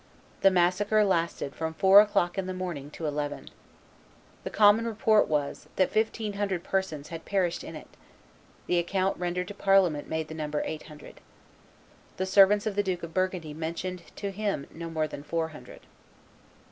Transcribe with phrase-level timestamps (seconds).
[0.41, 3.51] The massacre lasted from four o'clock in the morning to eleven.
[4.43, 7.85] The common report was, that fifteen hundred persons had perished in it;
[8.65, 11.21] the account rendered to parliament made the number eight hundred.
[12.17, 15.81] The servants of the Duke of Burgundy mentioned to him no more than four hundred.